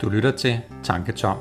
[0.00, 1.36] Du lytter til Tanketom,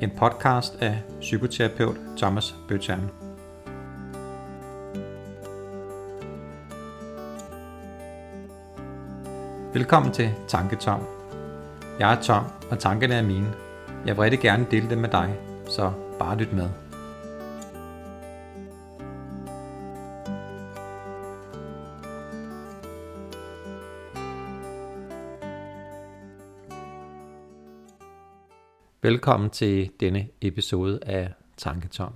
[0.00, 3.10] en podcast af psykoterapeut Thomas Bøtjern.
[9.74, 11.00] Velkommen til Tanketom.
[11.98, 13.52] Jeg er Tom, og tankerne er mine.
[14.06, 15.34] Jeg vil rigtig gerne dele dem med dig,
[15.68, 16.87] så bare lyt med.
[29.08, 32.12] Velkommen til denne episode af Tanketom.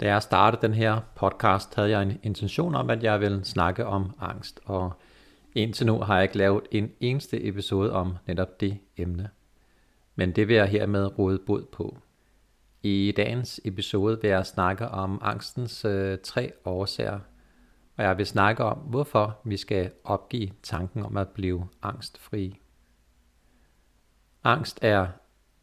[0.00, 3.86] Da jeg startede den her podcast, havde jeg en intention om, at jeg ville snakke
[3.86, 4.92] om angst, og
[5.54, 9.30] indtil nu har jeg ikke lavet en eneste episode om netop det emne.
[10.14, 11.98] Men det vil jeg hermed råde bod på.
[12.82, 17.20] I dagens episode vil jeg snakke om angstens øh, tre årsager,
[17.96, 22.60] og jeg vil snakke om, hvorfor vi skal opgive tanken om at blive angstfri.
[24.44, 25.06] Angst er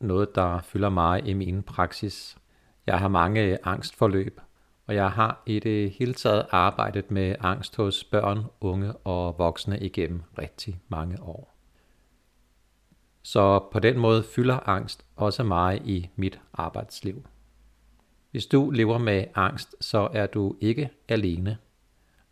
[0.04, 2.38] noget, der fylder meget i min praksis.
[2.88, 4.42] Jeg har mange angstforløb,
[4.88, 9.80] og jeg har i det hele taget arbejdet med angst hos børn, unge og voksne
[9.80, 11.54] igennem rigtig mange år.
[13.24, 17.26] Så på den måde fylder angst også meget i mit arbejdsliv.
[18.32, 21.58] Hvis du lever med angst, så er du ikke alene.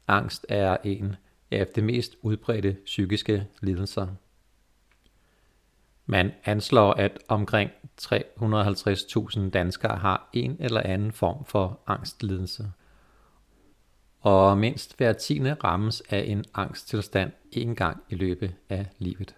[0.08, 1.16] Angst er en
[1.52, 4.08] af de mest udbredte psykiske lidelser.
[6.12, 12.72] Man anslår, at omkring 350.000 danskere har en eller anden form for angstlidelse.
[14.20, 19.36] Og mindst hver tiende rammes af en angsttilstand en gang i løbet af livet.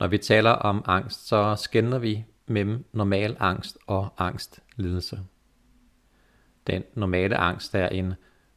[0.00, 5.20] Når vi taler om angst, så skænder vi mellem normal angst og angstlidelse.
[6.66, 8.14] Den normale angst er en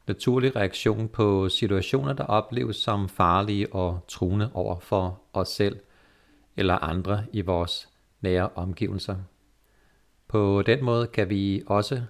[0.07, 5.79] naturlig reaktion på situationer, der opleves som farlige og truende over for os selv–
[6.61, 7.89] eller andre i vores
[8.21, 9.15] nære omgivelser.
[10.27, 12.03] På den måde kan vi også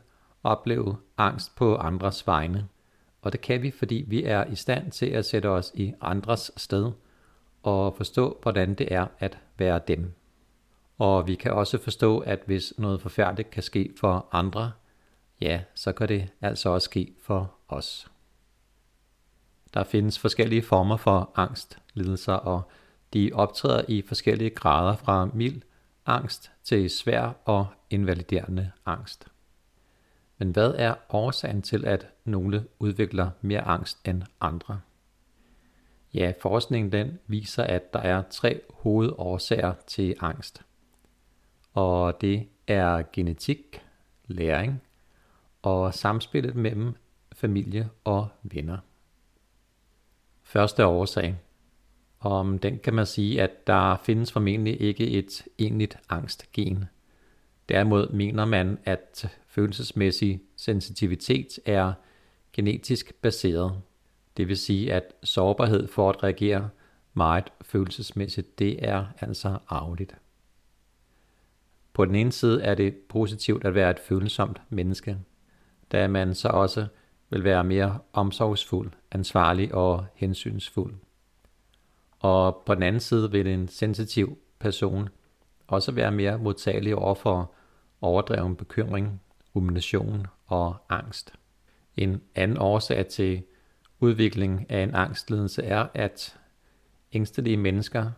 [0.44, 2.67] opleve angst på andres vegne,
[3.22, 6.51] og det kan vi, fordi vi er i stand til at sætte os i andres
[6.57, 6.91] sted
[7.63, 10.13] og forstå, hvordan det er at være dem.
[10.97, 14.72] Og vi kan også forstå, at hvis noget forfærdeligt kan ske for andre,
[15.41, 18.11] ja, så kan det altså også ske for os.
[19.73, 22.61] Der findes forskellige former for angst, lidelser og
[23.13, 25.61] de optræder i forskellige grader fra mild
[26.05, 29.27] angst til svær og invaliderende angst.
[30.38, 34.81] Men hvad er årsagen til, at nogle udvikler mere angst end andre?
[36.13, 40.61] Ja, forskningen den viser, at der er tre hovedårsager til angst.
[41.73, 43.85] Og det er genetik,
[44.28, 44.81] læring
[45.61, 46.95] og samspillet mellem
[47.33, 48.78] familie og venner.
[50.43, 51.35] Første årsag–
[52.21, 56.85] om den kan man sige, at der findes formentlig ikke et egentligt angstgen.
[57.69, 61.93] Derimod mener man, at følelsesmæssig sensitivitet er
[62.53, 63.81] genetisk baseret.
[64.37, 66.69] Det vil sige, at sårbarhed for at reagere
[67.13, 70.15] meget følelsesmæssigt, det er altså arveligt.
[71.93, 75.17] På den ene side er det positivt at være et følsomt menneske,
[75.91, 76.87] da man så også
[77.29, 80.93] vil være mere omsorgsfuld, ansvarlig og hensynsfuld.
[82.21, 85.09] Og på den anden side vil en sensitiv person
[85.67, 87.51] også være mere modtagelig over for
[88.01, 89.21] overdreven bekymring,
[89.55, 91.33] rumination og angst.
[91.95, 93.43] En anden årsag til
[93.99, 96.37] udvikling af en angstlidelse er, at
[97.13, 98.11] ængstelige mennesker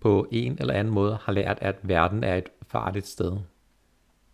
[0.00, 3.38] på en eller anden måde har lært, at verden er et farligt sted.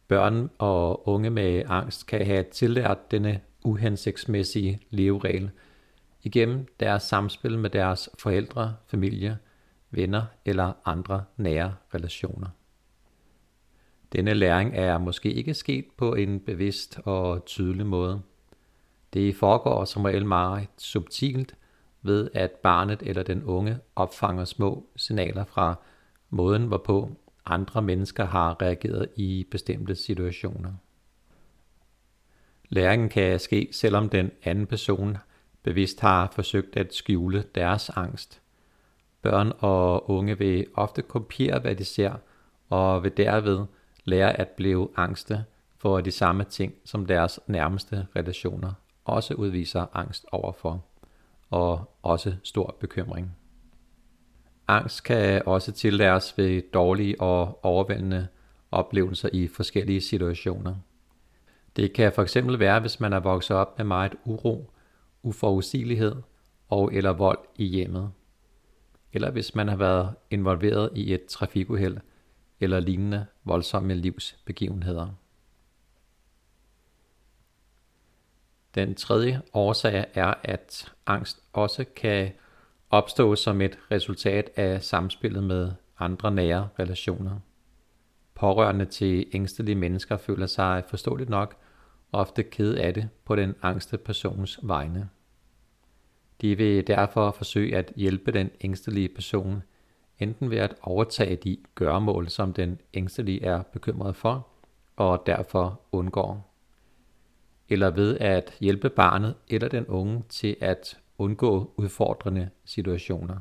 [0.08, 5.50] Børn og unge med angst kan have tillært denne uhensigtsmæssige leveregel,
[6.26, 9.38] igennem deres samspil med deres forældre, familie,
[9.90, 12.48] venner eller andre nære relationer.
[14.12, 18.22] Denne læring er måske ikke sket på en bevidst og tydelig måde.
[19.12, 21.54] Det foregår som regel meget subtilt
[22.02, 25.74] ved, at barnet eller den unge opfanger små signaler fra
[26.30, 27.10] måden, hvorpå
[27.44, 30.72] andre mennesker har reageret i bestemte situationer.
[32.68, 35.16] Læringen kan ske, selvom den anden person
[35.66, 38.40] bevidst har forsøgt at skjule deres angst.
[39.22, 42.12] Børn og unge vil ofte kopiere, hvad de ser,
[42.68, 43.66] og vil derved
[44.04, 45.44] lære at blive angste
[45.76, 48.72] for de samme ting, som deres nærmeste relationer
[49.04, 50.84] også udviser angst overfor,
[51.50, 53.36] og også stor bekymring.
[54.68, 58.28] Angst kan også tillæres ved dårlige og overvældende
[58.70, 60.74] oplevelser i forskellige situationer.
[61.76, 64.70] Det kan for eksempel være, hvis man er vokset op med meget uro
[65.26, 66.16] uforudsigelighed
[66.68, 68.12] og eller vold i hjemmet.
[69.12, 71.98] eller hvis man har været involveret i et trafikuheld
[72.60, 75.08] eller lignende voldsomme livsbegivenheder.
[78.74, 82.32] Den tredje årsag er, at angst også kan
[82.90, 87.40] opstå som et resultat af samspillet med andre nære relationer.
[88.34, 91.56] Pårørende til ængstelige mennesker føler sig forståeligt nok
[92.12, 95.08] ofte ked af det på den angste persons vegne.
[96.40, 99.62] De vil derfor forsøge at hjælpe den ængstelige person,
[100.18, 104.48] enten ved at overtage de gørmål, som den ængstelige er bekymret for,
[104.96, 106.54] og derfor undgår,
[107.68, 113.38] eller ved at hjælpe barnet eller den unge til at undgå udfordrende situationer.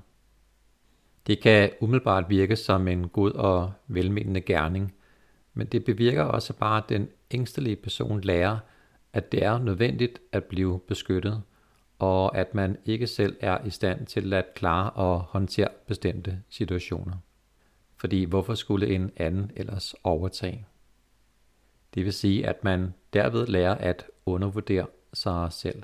[1.27, 4.94] Det kan umiddelbart virke som en god og velmenende gerning,
[5.53, 8.57] men det bevirker også bare, at den ængstelige person lærer,
[9.13, 11.44] at det er nødvendigt at blive beskyttet,
[12.00, 17.18] og at man ikke selv er i stand til at klare og håndtere bestemte situationer.
[17.97, 20.68] Fordi hvorfor skulle en anden ellers overtage?
[21.94, 25.83] Det vil sige, at man derved lærer at undervurdere sig selv.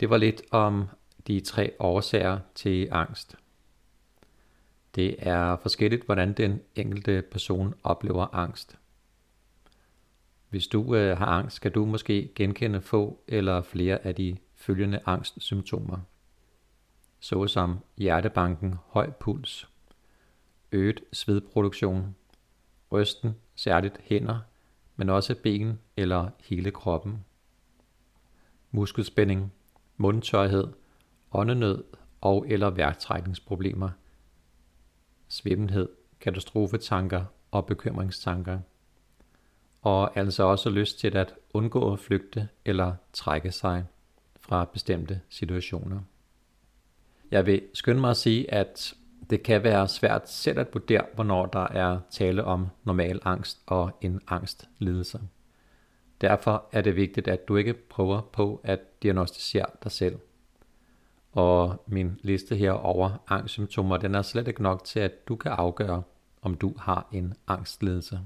[0.00, 0.88] Det var lidt om
[1.26, 3.36] de tre årsager til angst.
[4.94, 8.78] Det er forskelligt, hvordan den enkelte person oplever angst.
[10.56, 15.00] Hvis du øh, har angst, kan du måske genkende få eller flere af de følgende
[15.06, 15.98] angstsymptomer.
[17.20, 19.68] Såsom hjertebanken, høj puls,
[20.72, 22.16] øget svedproduktion,
[22.92, 24.38] rysten, særligt hænder,
[24.96, 27.24] men også ben eller hele kroppen,
[28.70, 29.52] muskelspænding,
[29.96, 30.66] mundtørhed,
[31.32, 31.84] åndenød
[32.20, 33.90] og eller værktrækningsproblemer,
[35.28, 35.88] svimmelhed,
[36.20, 38.60] katastrofetanker og bekymringstanker–
[39.86, 43.84] og altså også lyst til at undgå at flygte eller trække sig
[44.40, 46.00] fra bestemte situationer.
[47.30, 48.94] Jeg vil skynde mig at sige, at
[49.30, 53.98] det kan være svært selv at vurdere, hvornår der er tale om normal angst og
[54.00, 55.20] en angstlidelse.
[56.20, 60.18] Derfor er det vigtigt, at du ikke prøver på at diagnostisere dig selv.
[61.32, 65.52] Og min liste her over angstsymptomer, den er slet ikke nok til, at du kan
[65.52, 66.02] afgøre,
[66.42, 68.20] om du har en angstlidelse.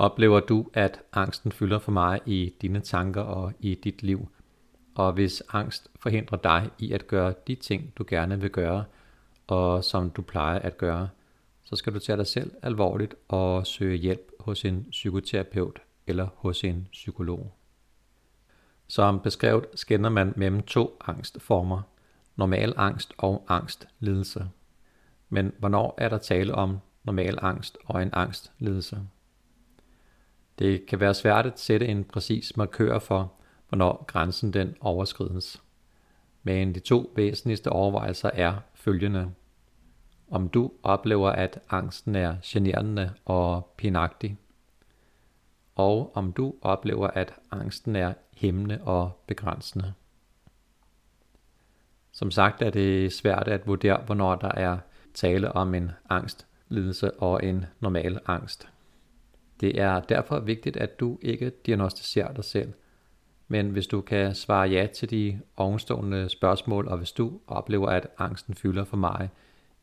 [0.00, 4.28] Oplever du, at angsten fylder for meget i dine tanker og i dit liv?
[4.94, 8.84] Og hvis angst forhindrer dig i at gøre de ting, du gerne vil gøre,
[9.46, 11.08] og som du plejer at gøre,
[11.62, 16.64] så skal du tage dig selv alvorligt og søge hjælp hos en psykoterapeut eller hos
[16.64, 17.52] en psykolog.
[18.88, 21.82] Som beskrevet skænder man mellem to angstformer,
[22.36, 24.48] normal angst og angstlidelse.
[25.28, 28.98] Men hvornår er der tale om normal angst og en angstlidelse?
[30.60, 33.32] Det kan være svært at sætte en præcis markør for,
[33.68, 35.62] hvornår grænsen den overskrides.
[36.42, 39.32] Men de to væsentligste overvejelser er følgende.
[40.30, 44.38] Om du oplever, at angsten er generende og pinagtig,
[45.74, 49.92] og om du oplever, at angsten er hæmmende og begrænsende.
[52.12, 54.78] Som sagt er det svært at vurdere, hvornår der er
[55.14, 58.68] tale om en angstlidelse og en normal angst.
[59.60, 62.72] Det er derfor vigtigt, at du ikke diagnostiserer dig selv.
[63.48, 68.06] Men hvis du kan svare ja til de ovenstående spørgsmål, og hvis du oplever, at
[68.18, 69.30] angsten fylder for mig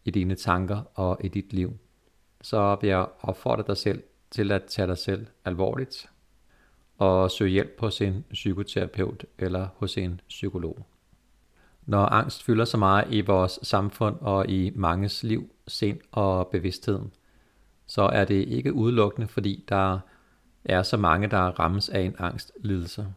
[0.06, 1.78] i dine tanker og i dit liv,
[2.42, 6.10] så vil jeg opfordre dig selv til at tage dig selv alvorligt
[6.98, 10.86] og søge hjælp hos en psykoterapeut eller hos en psykolog.
[11.86, 17.00] Når angst fylder så meget i vores samfund og i manges liv, sind og bevidsthed,
[17.88, 20.00] så er det ikke udelukkende, fordi der
[20.66, 23.08] er så mange, der rammes af en angstlidelse.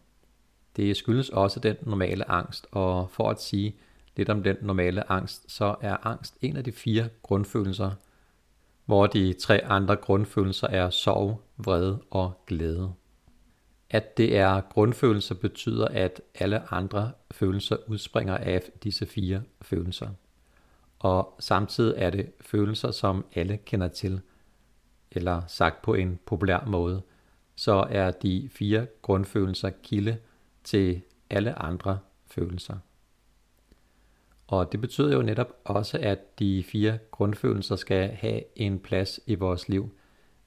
[0.77, 3.77] Det skyldes også den normale angst, og for at sige
[4.17, 7.91] lidt om den normale angst, så er angst en af de fire grundfølelser,
[8.85, 12.93] hvor de tre andre grundfølelser er sorg, vrede og glæde.
[13.91, 20.09] At det er grundfølelser betyder, at alle andre følelser udspringer af disse fire følelser.
[20.99, 24.21] Og samtidig er det følelser, som alle kender til,
[25.13, 27.03] eller sagt på en populær måde,
[27.57, 30.19] så er de fire grundfølelser kilde
[30.65, 32.77] til alle andre følelser.
[34.47, 39.35] Og det betyder jo netop også, at de fire grundfølelser skal have en plads i
[39.35, 39.91] vores liv,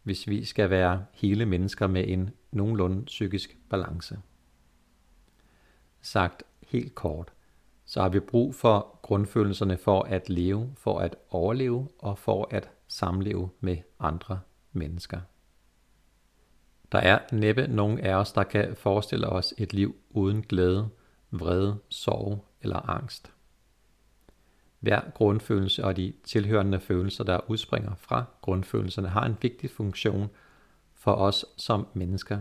[0.03, 4.19] hvis vi skal være hele mennesker med en nogenlunde psykisk balance.
[6.01, 7.33] Sagt helt kort,
[7.85, 12.69] så har vi brug for grundfølelserne for at leve, for at overleve og for at
[12.87, 14.39] samleve med andre
[14.73, 15.19] mennesker.
[16.91, 20.89] Der er næppe nogen af os, der kan forestille os et liv uden glæde,
[21.31, 23.31] vrede, sorg eller angst.
[24.79, 30.29] Hver grundfølelse og de tilhørende følelser, der udspringer fra grundfølelserne, har en vigtig funktion
[30.93, 32.39] for os som mennesker.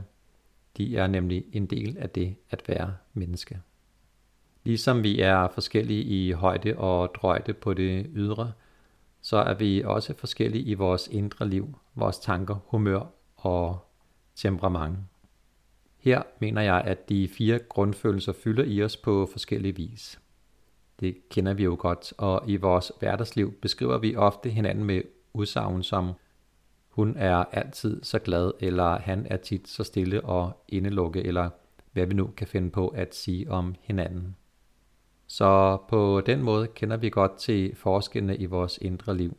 [0.76, 3.60] De er nemlig en del af det at være menneske.
[4.64, 8.52] Ligesom vi er forskellige i højde og drøjde på det ydre,
[9.22, 13.78] så er vi også forskellige i vores indre liv, vores tanker, humør og
[14.34, 14.98] temperament.
[15.98, 20.20] Her mener jeg, at de fire grundfølelser fylder i os på forskellige vis.
[21.00, 25.02] Det kender vi jo godt, og i vores hverdagsliv beskriver vi ofte hinanden med
[25.32, 26.12] udsagn som
[26.88, 31.50] hun er altid så glad, eller han er tit så stille og indelukket, eller
[31.92, 34.36] hvad vi nu kan finde på at sige om hinanden.
[35.32, 39.36] Så på den måde kender vi godt til forskellene i vores indre liv.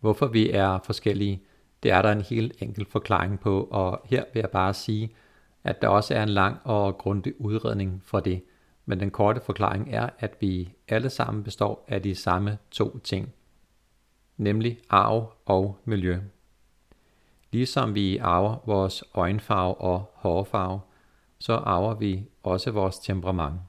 [0.00, 1.42] Hvorfor vi er forskellige,
[1.82, 5.14] det er der en helt enkel forklaring på, og her vil jeg bare sige,
[5.64, 8.42] at der også er en lang og grundig udredning for det.
[8.86, 13.32] Men den korte forklaring er, at vi alle sammen består af de samme to ting,
[14.36, 16.18] nemlig arv og miljø.
[17.52, 20.80] Ligesom vi arver vores øjenfarve og hårfarve,
[21.38, 23.60] så arver vi også vores temperament.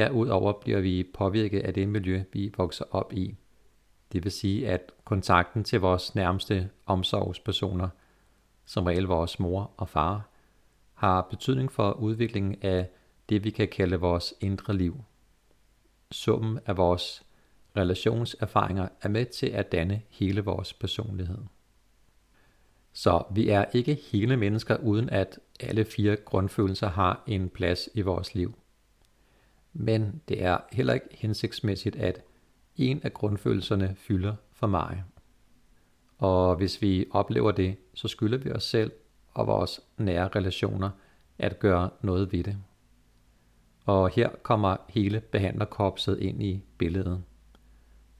[0.00, 3.36] Derudover bliver vi påvirket af det miljø, vi vokser op i.
[4.12, 7.88] Det vil sige, at kontakten til vores nærmeste omsorgspersoner,
[8.64, 10.28] som regel vores mor og far,
[10.94, 12.88] har betydning for udviklingen af
[13.28, 15.04] det, vi kan kalde vores indre liv.
[16.10, 17.22] Summen af vores
[17.76, 21.38] relationserfaringer er med til at danne hele vores personlighed.
[22.92, 28.00] Så vi er ikke hele mennesker, uden at alle fire grundfølelser har en plads i
[28.00, 28.59] vores liv.
[29.72, 32.22] Men det er heller ikke hensigtsmæssigt, at
[32.76, 35.04] en af grundfølelserne fylder for mig.
[36.18, 38.92] Og hvis vi oplever det, så skylder vi os selv
[39.34, 40.90] og vores nære relationer
[41.38, 42.56] at gøre noget ved det.
[43.84, 47.22] Og her kommer hele behandlerkorpset ind i billedet.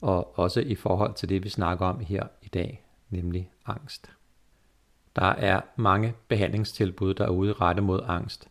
[0.00, 4.11] Og også i forhold til det, vi snakker om her i dag, nemlig angst.
[5.16, 8.50] Der er mange behandlingstilbud derude rettet mod angst,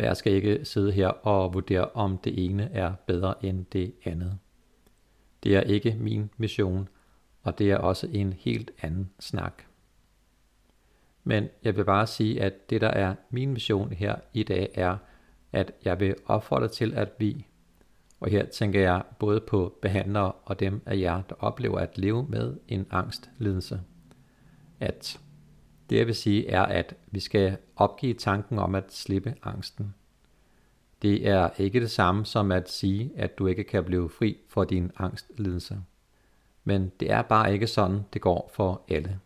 [0.00, 3.92] og jeg skal ikke sidde her og vurdere, om det ene er bedre end det
[4.04, 4.38] andet.
[5.42, 6.88] Det er ikke min mission,
[7.42, 9.62] og det er også en helt anden snak.
[11.24, 14.96] Men jeg vil bare sige, at det der er min mission her i dag er,
[15.52, 17.46] at jeg vil opfordre til, at vi,
[18.20, 22.26] og her tænker jeg både på behandlere og dem af jer, der oplever at leve
[22.28, 23.80] med en angstlidelse,
[24.80, 25.20] at
[25.90, 29.94] det jeg vil sige er, at vi skal opgive tanken om at slippe angsten.
[31.02, 34.64] Det er ikke det samme som at sige, at du ikke kan blive fri for
[34.64, 35.80] din angstlidelse.
[36.64, 39.20] Men det er bare ikke sådan, det går for alle.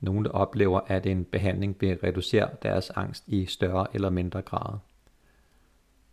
[0.00, 4.78] Nogle oplever, at en behandling vil reducere deres angst i større eller mindre grad.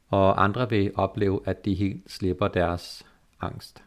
[0.07, 3.05] Og andre vil opleve, at de helt slipper deres
[3.41, 3.83] angst.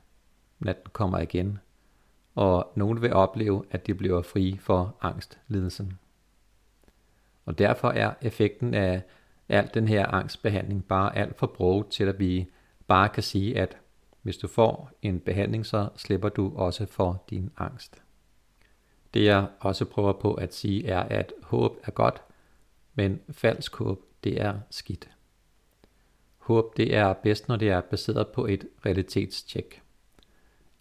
[0.59, 1.59] Natten kommer igen.
[2.39, 5.99] Og nogen vil opleve, at de bliver frie for angstlidelsen.
[7.45, 9.03] Og derfor er effekten af
[9.49, 12.47] al den her angstbehandling bare alt for broget til, at vi
[12.87, 13.77] bare kan sige, at
[14.23, 18.03] hvis du får en behandling, så slipper du også for din angst.
[19.15, 22.23] Det jeg også prøver på at sige er, at håb er godt,
[22.95, 25.11] men falsk håb, det er skidt.
[26.39, 29.83] Håb, det er bedst, når det er baseret på et realitetstjek.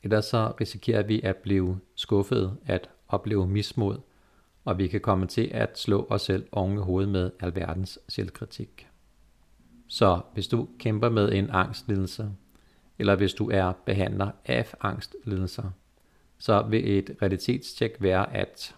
[0.04, 3.98] Ellers så risikerer vi at blive skuffet, at opleve mismod,
[4.66, 8.88] og vi kan komme til at slå os selv oven i hovedet med alverdens selvkritik.
[9.88, 12.30] Så hvis du kæmper med en angstlidelse,
[13.00, 15.72] eller hvis du er behandler af angstlidelser,
[16.38, 18.75] så vil et realitetstjek være, at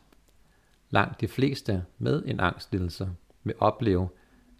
[0.90, 3.10] langt de fleste med en angstlidelse
[3.44, 4.10] vil opleve,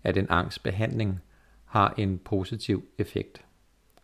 [0.04, 1.20] at en angstbehandling
[1.66, 3.46] har en positiv effekt,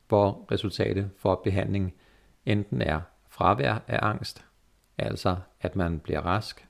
[0.07, 1.93] hvor resultatet for behandling
[2.45, 4.45] enten er fravær af angst,
[4.97, 6.67] altså at man bliver rask,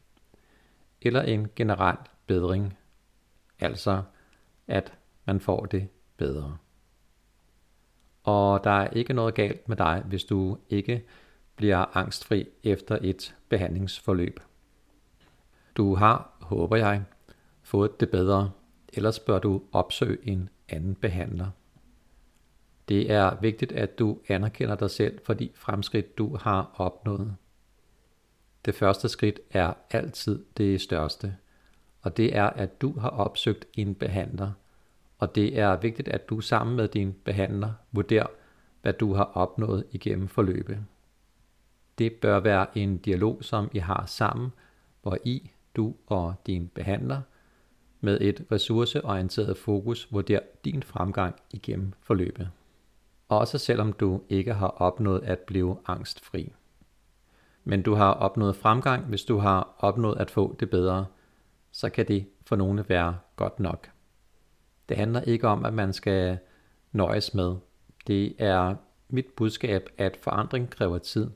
[1.01, 2.77] eller en generel bedring,
[3.59, 4.03] altså
[4.67, 4.93] at
[5.25, 6.57] man får det bedre.
[8.23, 11.05] Og der er ikke noget galt med dig, hvis du ikke
[11.55, 14.39] bliver angstfri efter et behandlingsforløb.
[15.75, 17.03] Du har, håber jeg,
[17.63, 18.51] fået det bedre,
[18.93, 21.51] ellers bør du opsøge en anden behandler.
[22.89, 27.35] Det er vigtigt, at du anerkender dig selv for de fremskridt, du har opnået.
[28.65, 31.35] Det første skridt er altid det største,
[32.01, 34.51] og det er, at du har opsøgt en behandler,
[35.17, 38.27] og det er vigtigt, at du sammen med din behandler vurderer,
[38.81, 40.85] hvad du har opnået igennem forløbet.
[41.97, 44.49] Det bør være en dialog, som I har sammen,
[45.01, 47.21] hvor I, du og din behandler
[48.01, 52.49] med et ressourceorienteret fokus vurderer din fremgang igennem forløbet
[53.29, 56.53] også selvom du ikke har opnået at blive angstfri.
[57.63, 61.05] Men du har opnået fremgang, hvis du har opnået at få det bedre,
[61.71, 63.89] så kan det for nogle være godt nok.
[64.89, 66.37] Det handler ikke om, at man skal
[66.91, 67.55] nøjes med.
[68.07, 68.75] Det er
[69.09, 71.29] mit budskab, at forandring kræver tid.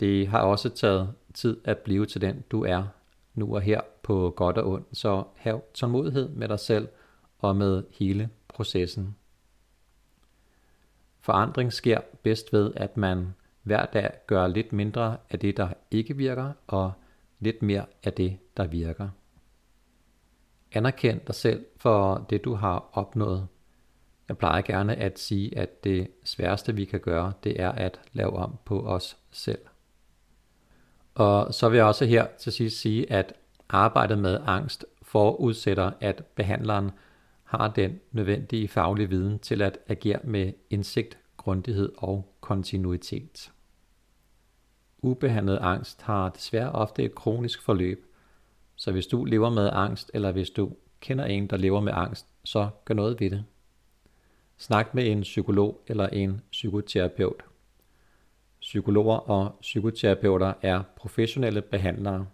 [0.00, 2.84] Det har også taget tid at blive til den, du er
[3.34, 6.88] nu og her på godt og ondt, så hav tålmodighed med dig selv
[7.38, 9.16] og med hele processen.
[11.28, 16.16] Forandring sker bedst ved, at man hver dag gør lidt mindre af det, der ikke
[16.16, 16.92] virker, og
[17.38, 19.08] lidt mere af det, der virker.
[20.72, 23.48] Anerkend dig selv for det, du har opnået.
[24.28, 28.32] Jeg plejer gerne at sige, at det sværeste, vi kan gøre, det er at lave
[28.32, 29.60] om på os selv.
[31.14, 33.32] Og så vil jeg også her til sidst sige, at
[33.68, 36.90] arbejdet med angst forudsætter, at behandleren
[37.48, 43.52] har den nødvendige faglige viden til at agere med indsigt, grundighed og kontinuitet.
[44.98, 48.06] Ubehandlet angst har desværre ofte et kronisk forløb,
[48.76, 52.26] så hvis du lever med angst, eller hvis du kender en, der lever med angst,
[52.44, 53.44] så gør noget ved det.
[54.56, 57.44] Snak med en psykolog eller en psykoterapeut.
[58.60, 62.26] Psykologer og psykoterapeuter er professionelle behandlere.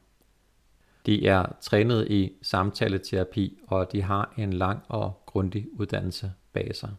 [1.07, 6.91] De er trænet i samtaleterapi, og de har en lang og grundig uddannelse bag sig.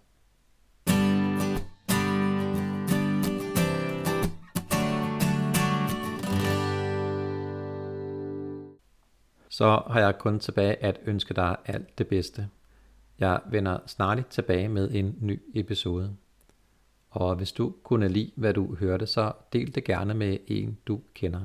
[9.50, 12.50] Så har jeg kun tilbage at ønske dig alt det bedste.
[13.19, 16.15] Jeg vender snart tilbage med en ny episode.
[17.09, 21.01] Og hvis du kunne lide, hvad du hørte, så del det gerne med en, du
[21.13, 21.41] kender.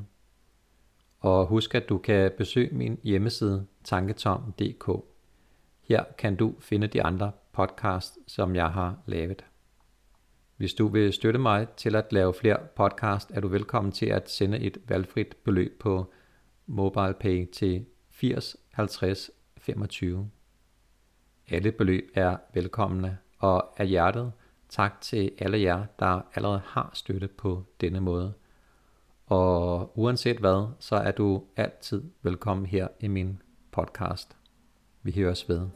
[1.21, 5.05] Og husk, at du kan besøge min hjemmeside tanketom.dk.
[5.83, 9.45] Her kan du finde de andre podcasts, som jeg har lavet.
[10.57, 14.31] Hvis du vil støtte mig til at lave flere podcast, er du velkommen til at
[14.31, 16.13] sende et valgfrit beløb på
[16.67, 20.31] MobilePay til 80 50 25.
[21.51, 24.33] Alle beløb er velkomne, og af hjertet
[24.69, 28.33] tak til alle jer, der allerede har støtte på denne måde.
[29.31, 34.37] Og uanset hvad, så er du altid velkommen her i min podcast.
[35.03, 35.69] Vi høres ved.